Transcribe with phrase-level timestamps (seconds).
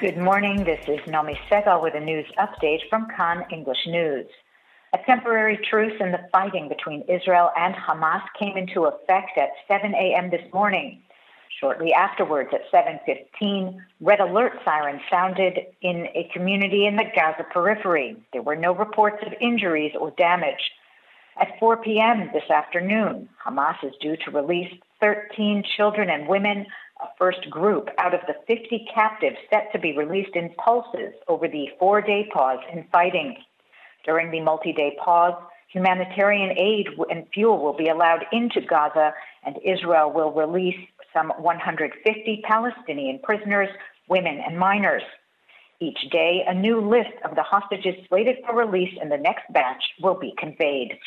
[0.00, 0.62] Good morning.
[0.62, 4.26] This is Nomi Segal with a news update from Kan English News.
[4.94, 9.92] A temporary truce in the fighting between Israel and Hamas came into effect at 7
[9.94, 10.30] a.m.
[10.30, 11.02] this morning.
[11.58, 18.16] Shortly afterwards, at 7:15, red alert sirens sounded in a community in the Gaza periphery.
[18.32, 20.70] There were no reports of injuries or damage.
[21.40, 22.30] At 4 p.m.
[22.32, 26.66] this afternoon, Hamas is due to release 13 children and women
[27.18, 31.66] first group out of the 50 captives set to be released in pulses over the
[31.78, 33.36] four day pause in fighting.
[34.04, 35.34] During the multi day pause,
[35.72, 39.12] humanitarian aid and fuel will be allowed into Gaza,
[39.44, 40.78] and Israel will release
[41.12, 43.68] some 150 Palestinian prisoners,
[44.08, 45.02] women, and minors.
[45.80, 49.82] Each day, a new list of the hostages slated for release in the next batch
[50.02, 50.98] will be conveyed.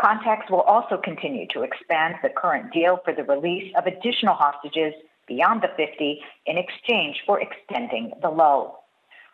[0.00, 4.92] Contacts will also continue to expand the current deal for the release of additional hostages
[5.26, 8.84] beyond the 50 in exchange for extending the lull.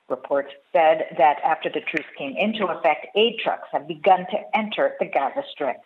[0.09, 4.97] Reports said that after the truce came into effect, aid trucks have begun to enter
[4.99, 5.77] the Gaza Strip.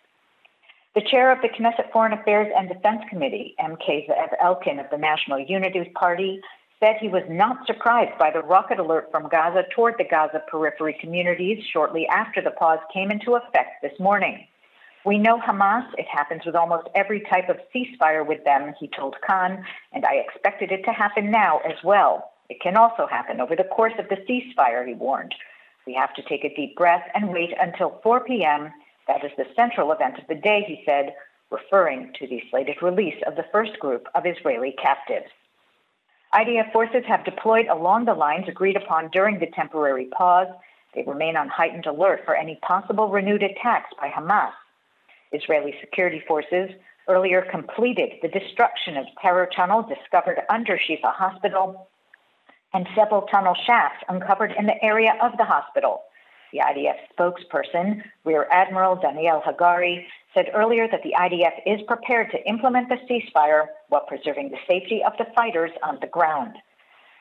[0.95, 4.97] The chair of the Knesset Foreign Affairs and Defense Committee, MK Ze'ev Elkin of the
[4.97, 6.41] National Unity Party,
[6.81, 10.97] said he was not surprised by the rocket alert from Gaza toward the Gaza periphery
[11.01, 14.47] communities shortly after the pause came into effect this morning.
[15.05, 15.87] We know Hamas.
[15.99, 20.15] It happens with almost every type of ceasefire with them, he told Kan, and I
[20.15, 22.31] expected it to happen now as well.
[22.49, 25.35] It can also happen over the course of the ceasefire, he warned.
[25.87, 28.73] We have to take a deep breath and wait until 4 p.m.
[29.07, 31.15] That is the central event of the day, he said,
[31.51, 35.31] referring to the slated release of the first group of Israeli captives.
[36.33, 40.49] IDF forces have deployed along the lines agreed upon during the temporary pause.
[40.95, 44.53] They remain on heightened alert for any possible renewed attacks by Hamas.
[45.33, 46.71] Israeli security forces
[47.09, 51.89] earlier completed the destruction of terror tunnel discovered under Shifa Hospital
[52.73, 56.03] and several tunnel shafts uncovered in the area of the hospital.
[56.53, 60.05] The IDF spokesperson, Rear Admiral Daniel Hagari,
[60.35, 65.03] said earlier that the IDF is prepared to implement the ceasefire while preserving the safety
[65.05, 66.55] of the fighters on the ground.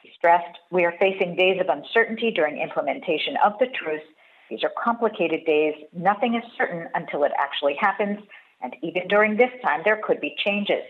[0.02, 4.04] He stressed, We are facing days of uncertainty during implementation of the truce
[4.50, 5.74] these are complicated days.
[5.94, 8.20] Nothing is certain until it actually happens,
[8.62, 10.84] and even during this time, there could be changes.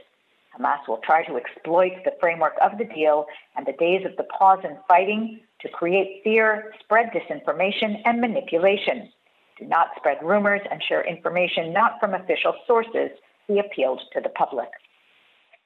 [0.57, 3.25] Hamas will try to exploit the framework of the deal
[3.55, 9.09] and the days of the pause in fighting to create fear, spread disinformation, and manipulation.
[9.59, 13.09] Do not spread rumors and share information not from official sources,
[13.47, 14.69] he appealed to the public.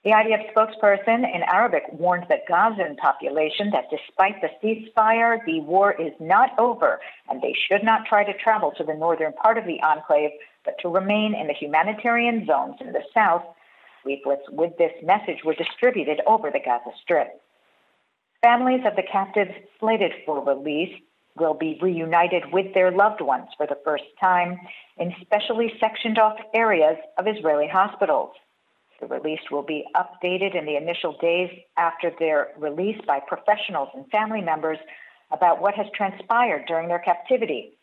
[0.08, 6.02] The IDF spokesperson in Arabic warned the Gazan population that despite the ceasefire, the war
[6.02, 9.66] is not over and they should not try to travel to the northern part of
[9.66, 10.30] the enclave,
[10.64, 13.44] but to remain in the humanitarian zones in the south.
[14.06, 17.42] Leaflets with this message were distributed over the Gaza Strip.
[18.42, 21.02] Families of the captives slated for release
[21.36, 24.58] will be reunited with their loved ones for the first time
[24.96, 28.32] in specially sectioned off areas of Israeli hospitals.
[29.00, 34.10] The release will be updated in the initial days after their release by professionals and
[34.10, 34.80] family members
[35.32, 37.74] about what has transpired during their captivity,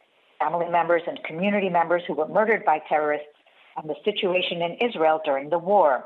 [0.40, 3.28] family members and community members who were murdered by terrorists,
[3.76, 6.04] and the situation in Israel during the war.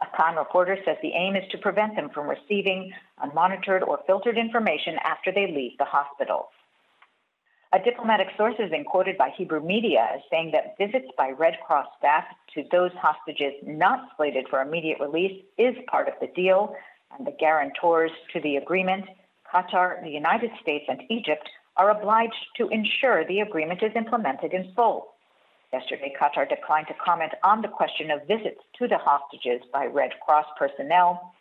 [0.00, 2.92] A Kan reporter says the aim is to prevent them from receiving
[3.22, 6.50] unmonitored or filtered information after they leave the hospital.
[7.70, 11.58] A diplomatic source has been quoted by Hebrew media as saying that visits by Red
[11.66, 12.24] Cross staff
[12.54, 16.74] to those hostages not slated for immediate release is part of the deal,
[17.16, 19.04] and the guarantors to the agreement,
[19.52, 21.46] Qatar, the United States, and Egypt,
[21.76, 25.08] are obliged to ensure the agreement is implemented in full.
[25.70, 30.12] Yesterday, Qatar declined to comment on the question of visits to the hostages by Red
[30.24, 31.34] Cross personnel.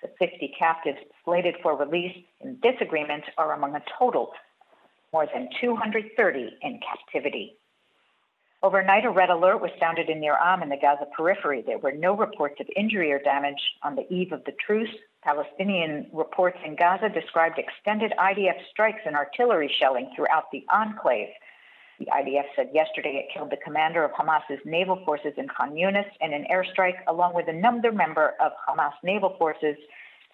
[0.00, 4.32] The 50 captives slated for release in this agreement are among a total
[5.14, 7.56] more than 230 in captivity.
[8.64, 11.62] Overnight, a red alert was sounded in Nir Am in the Gaza periphery.
[11.64, 14.90] There were no reports of injury or damage on the eve of the truce.
[15.22, 21.28] Palestinian reports in Gaza described extended IDF strikes and artillery shelling throughout the enclave.
[22.00, 26.10] The IDF said yesterday it killed the commander of Hamas's naval forces in Khan Yunis
[26.20, 29.76] in an airstrike, along with another member of Hamas naval forces.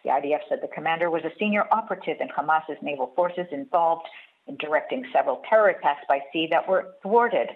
[0.04, 4.29] The IDF said the commander was a senior operative in Hamas's naval forces involved in
[4.58, 7.48] directing several terror attacks by sea that were thwarted.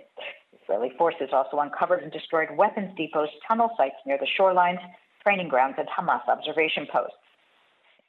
[0.62, 4.80] Israeli forces also uncovered and destroyed weapons depots, tunnel sites near the shorelines,
[5.22, 7.16] training grounds, and Hamas observation posts.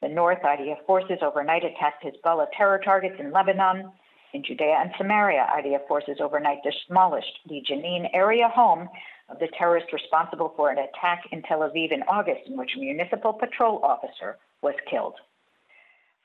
[0.02, 3.92] The North IDF forces overnight attacked Hezbollah terror targets in Lebanon.
[4.34, 8.90] In Judea and Samaria, IDF forces overnight demolished the Jenin area home
[9.30, 12.80] of the terrorist responsible for an attack in Tel Aviv in August, in which a
[12.80, 15.16] municipal patrol officer was killed.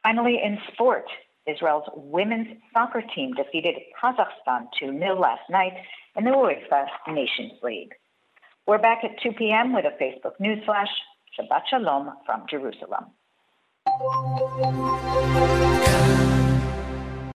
[0.03, 1.07] Finally, in sport,
[1.47, 5.73] Israel's women's soccer team defeated Kazakhstan 2 0 last night
[6.17, 7.93] in the UEFA Nations League.
[8.67, 9.73] We're back at 2 p.m.
[9.73, 10.89] with a Facebook news flash.
[11.39, 13.07] Shabbat Shalom from Jerusalem.